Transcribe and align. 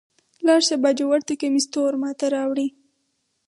لاړ 0.45 0.61
شه 0.67 0.75
باجوړ 0.83 1.19
ته 1.27 1.33
کمیس 1.41 1.65
تور 1.73 1.93
ما 2.01 2.11
ته 2.19 2.25
راوړئ. 2.35 2.67